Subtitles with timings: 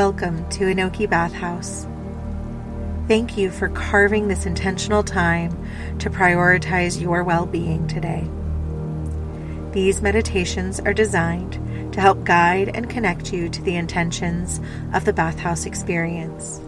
[0.00, 1.86] Welcome to Enoki Bathhouse.
[3.06, 5.50] Thank you for carving this intentional time
[5.98, 8.26] to prioritize your well being today.
[9.72, 14.58] These meditations are designed to help guide and connect you to the intentions
[14.94, 16.62] of the bathhouse experience.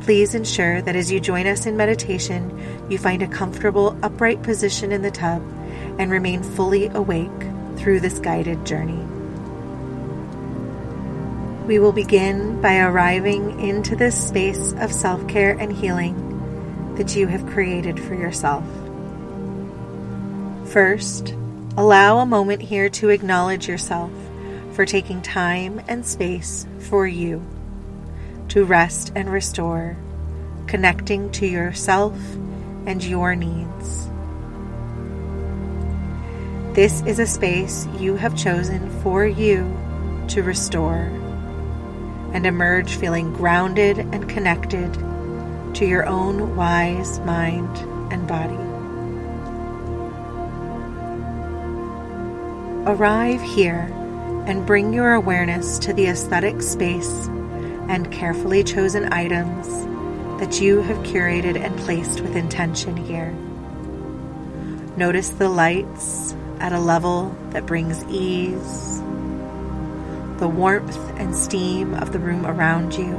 [0.00, 4.92] Please ensure that as you join us in meditation, you find a comfortable, upright position
[4.92, 5.42] in the tub
[5.98, 7.30] and remain fully awake
[7.76, 9.13] through this guided journey.
[11.66, 17.26] We will begin by arriving into this space of self care and healing that you
[17.26, 18.64] have created for yourself.
[20.66, 21.34] First,
[21.78, 24.10] allow a moment here to acknowledge yourself
[24.72, 27.42] for taking time and space for you
[28.48, 29.96] to rest and restore,
[30.66, 32.14] connecting to yourself
[32.84, 34.06] and your needs.
[36.76, 39.74] This is a space you have chosen for you
[40.28, 41.10] to restore
[42.34, 44.92] and emerge feeling grounded and connected
[45.74, 47.76] to your own wise mind
[48.12, 48.54] and body.
[52.86, 53.90] Arrive here
[54.46, 57.26] and bring your awareness to the aesthetic space
[57.88, 59.68] and carefully chosen items
[60.38, 63.32] that you have curated and placed with intention here.
[64.96, 69.00] Notice the lights at a level that brings ease,
[70.44, 73.18] the warmth and steam of the room around you,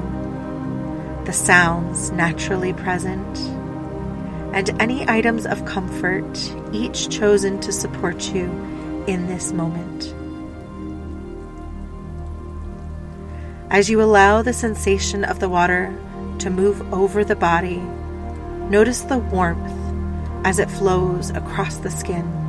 [1.26, 3.40] the sounds naturally present,
[4.54, 6.38] and any items of comfort,
[6.72, 8.44] each chosen to support you
[9.08, 10.14] in this moment.
[13.72, 15.92] As you allow the sensation of the water
[16.38, 17.78] to move over the body,
[18.70, 19.74] notice the warmth
[20.46, 22.45] as it flows across the skin.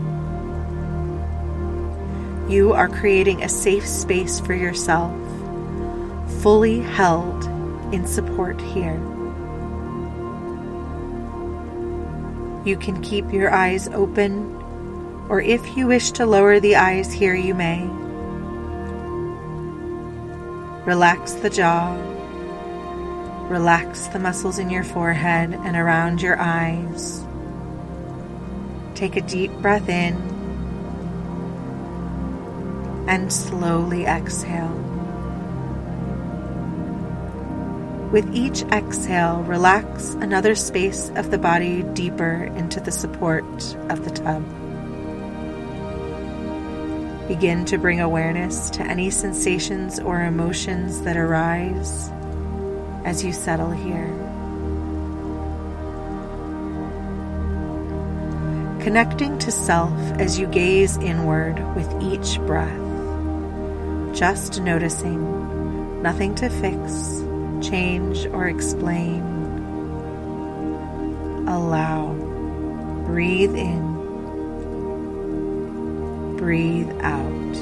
[2.48, 5.12] You are creating a safe space for yourself,
[6.42, 7.44] fully held
[7.92, 9.02] in support here.
[12.64, 14.54] You can keep your eyes open,
[15.28, 17.82] or if you wish to lower the eyes here, you may.
[20.84, 21.96] Relax the jaw.
[23.48, 27.24] Relax the muscles in your forehead and around your eyes.
[28.94, 30.35] Take a deep breath in
[33.08, 34.74] and slowly exhale.
[38.12, 43.44] With each exhale, relax another space of the body deeper into the support
[43.90, 44.42] of the tub.
[47.26, 52.08] Begin to bring awareness to any sensations or emotions that arise
[53.04, 54.06] as you settle here.
[58.80, 62.85] Connecting to self as you gaze inward with each breath.
[64.16, 67.22] Just noticing, nothing to fix,
[67.68, 69.22] change, or explain.
[71.46, 72.14] Allow.
[73.06, 73.96] Breathe in
[76.46, 77.56] breathe out.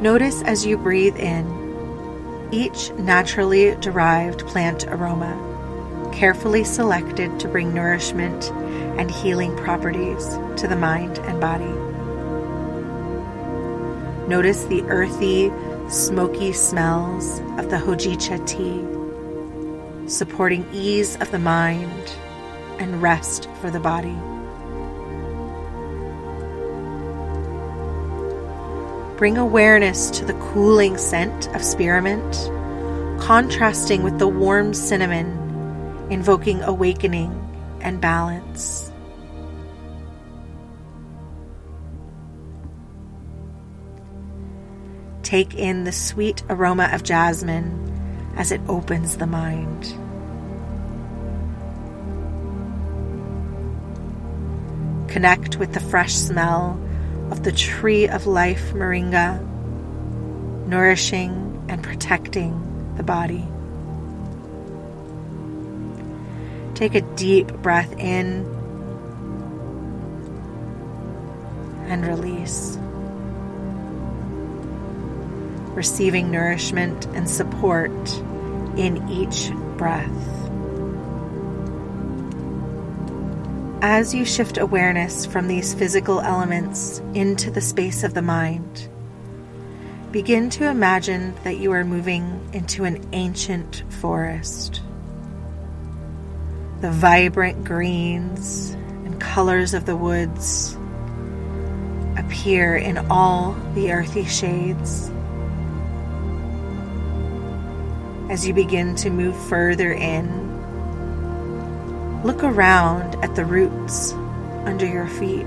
[0.00, 8.50] Notice as you breathe in each naturally derived plant aroma, carefully selected to bring nourishment
[8.98, 10.24] and healing properties
[10.56, 11.77] to the mind and body.
[14.28, 15.50] Notice the earthy,
[15.88, 18.84] smoky smells of the hojicha tea,
[20.06, 22.12] supporting ease of the mind
[22.78, 24.14] and rest for the body.
[29.16, 32.34] Bring awareness to the cooling scent of spearmint,
[33.18, 37.32] contrasting with the warm cinnamon, invoking awakening
[37.80, 38.87] and balance.
[45.28, 49.82] Take in the sweet aroma of jasmine as it opens the mind.
[55.10, 56.80] Connect with the fresh smell
[57.30, 59.46] of the tree of life moringa,
[60.66, 63.46] nourishing and protecting the body.
[66.74, 68.46] Take a deep breath in
[71.86, 72.78] and release.
[75.78, 77.92] Receiving nourishment and support
[78.76, 80.10] in each breath.
[83.80, 88.88] As you shift awareness from these physical elements into the space of the mind,
[90.10, 94.82] begin to imagine that you are moving into an ancient forest.
[96.80, 98.72] The vibrant greens
[99.04, 100.76] and colors of the woods
[102.16, 105.12] appear in all the earthy shades.
[108.28, 110.48] As you begin to move further in,
[112.22, 114.12] look around at the roots
[114.66, 115.46] under your feet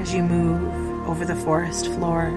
[0.00, 2.30] as you move over the forest floor.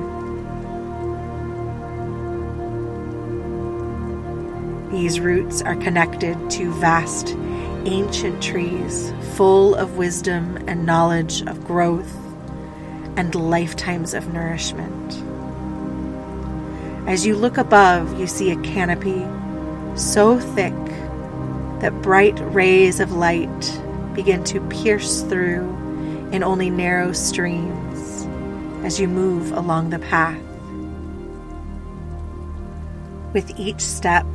[4.92, 7.36] These roots are connected to vast
[7.86, 12.12] ancient trees full of wisdom and knowledge of growth
[13.16, 15.31] and lifetimes of nourishment.
[17.08, 19.26] As you look above, you see a canopy
[19.96, 20.74] so thick
[21.82, 23.82] that bright rays of light
[24.14, 25.68] begin to pierce through
[26.32, 28.28] in only narrow streams
[28.86, 30.42] as you move along the path.
[33.34, 34.26] With each step,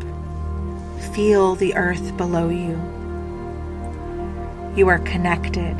[1.15, 2.81] feel the earth below you.
[4.77, 5.77] You are connected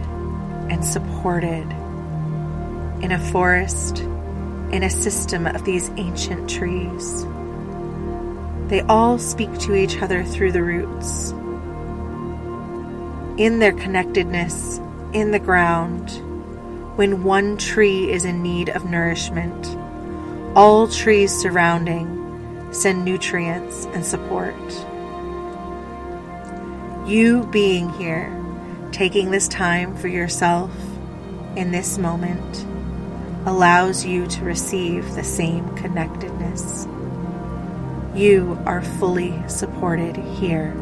[0.71, 1.71] and supported
[3.03, 4.03] in a forest,
[4.73, 7.25] in a system of these ancient trees.
[8.69, 11.31] They all speak to each other through the roots.
[13.41, 14.79] In their connectedness
[15.13, 16.11] in the ground,
[16.97, 19.67] when one tree is in need of nourishment,
[20.57, 22.17] all trees surrounding
[22.73, 24.55] send nutrients and support.
[27.07, 28.33] You being here,
[28.93, 30.71] taking this time for yourself
[31.57, 32.67] in this moment,
[33.47, 36.87] allows you to receive the same connectedness.
[38.13, 40.75] You are fully supported here.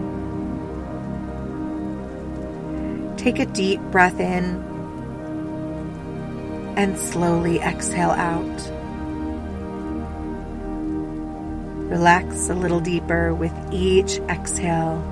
[3.19, 4.63] Take a deep breath in
[6.77, 8.71] and slowly exhale out.
[11.91, 15.03] Relax a little deeper with each exhale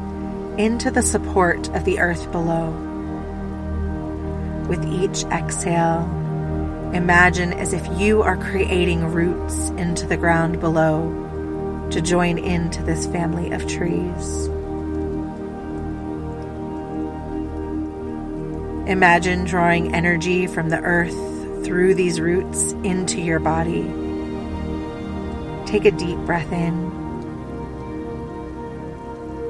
[0.56, 2.70] into the support of the earth below.
[4.68, 6.21] With each exhale,
[6.92, 13.06] imagine as if you are creating roots into the ground below to join into this
[13.06, 14.46] family of trees.
[18.88, 23.84] Imagine drawing energy from the earth through these roots into your body.
[25.66, 26.90] Take a deep breath in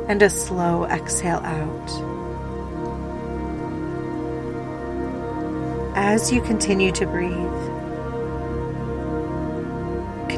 [0.08, 2.21] and a slow exhale out.
[5.94, 7.82] As you continue to breathe,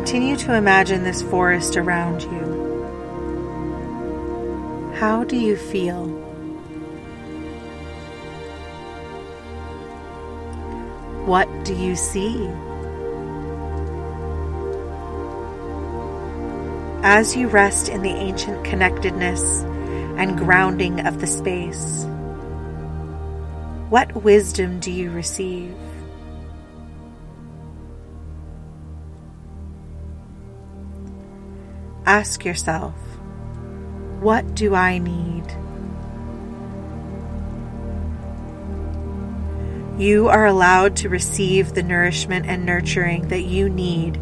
[0.04, 2.44] Continue to imagine this forest around you.
[4.96, 6.08] How do you feel?
[11.24, 12.36] What do you see?
[17.02, 19.62] As you rest in the ancient connectedness
[20.18, 22.04] and grounding of the space,
[23.94, 25.72] what wisdom do you receive?
[32.04, 32.96] Ask yourself,
[34.18, 35.44] what do I need?
[39.96, 44.16] You are allowed to receive the nourishment and nurturing that you need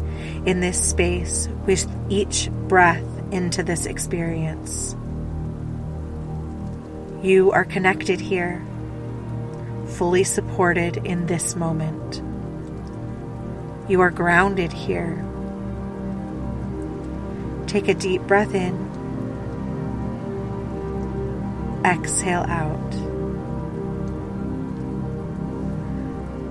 [0.45, 4.95] in this space with each breath into this experience.
[7.23, 8.63] You are connected here,
[9.95, 12.21] fully supported in this moment.
[13.89, 15.23] You are grounded here
[17.73, 18.75] Take a deep breath in.
[21.83, 22.93] Exhale out.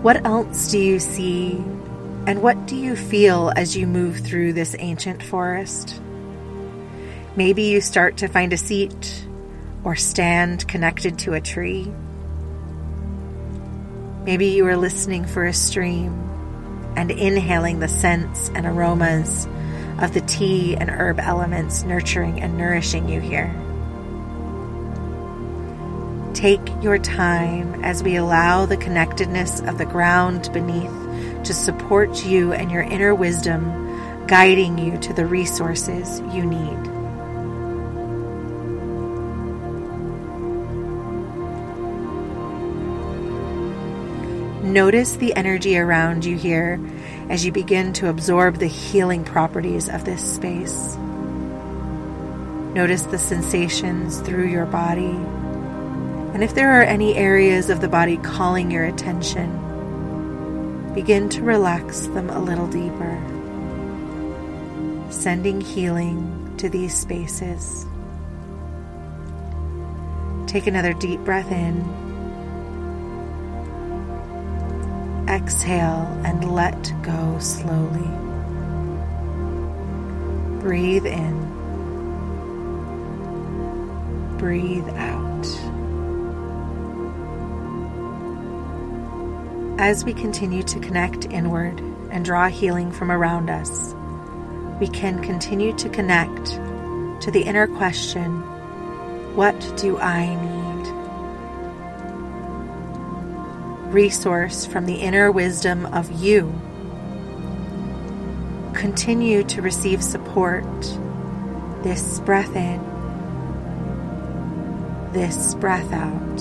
[0.03, 1.63] What else do you see
[2.27, 6.01] and what do you feel as you move through this ancient forest?
[7.37, 9.25] Maybe you start to find a seat
[9.85, 11.89] or stand connected to a tree.
[14.25, 16.13] Maybe you are listening for a stream
[16.97, 19.49] and inhaling the scents and aromas
[20.01, 23.53] of the tea and herb elements nurturing and nourishing you here.
[26.35, 32.53] Take your time as we allow the connectedness of the ground beneath to support you
[32.53, 37.02] and your inner wisdom, guiding you to the resources you need.
[44.63, 46.81] Notice the energy around you here
[47.29, 50.97] as you begin to absorb the healing properties of this space.
[52.73, 55.17] Notice the sensations through your body.
[56.33, 59.51] And if there are any areas of the body calling your attention,
[60.95, 63.21] begin to relax them a little deeper,
[65.11, 67.85] sending healing to these spaces.
[70.47, 72.02] Take another deep breath in.
[75.33, 78.09] Exhale and let go slowly.
[80.61, 81.53] Breathe in.
[84.43, 85.47] breathe out.
[89.81, 91.79] As we continue to connect inward
[92.11, 93.95] and draw healing from around us,
[94.81, 96.45] we can continue to connect
[97.23, 98.33] to the inner question
[99.37, 100.62] What do I need?
[103.93, 106.51] Resource from the inner wisdom of you.
[108.73, 110.65] Continue to receive support.
[111.83, 112.81] This breath in,
[115.13, 116.39] this breath out.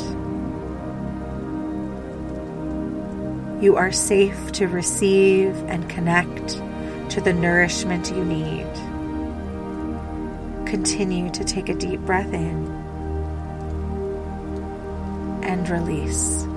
[3.61, 6.61] You are safe to receive and connect
[7.09, 8.65] to the nourishment you need.
[10.65, 12.65] Continue to take a deep breath in
[15.43, 16.47] and release.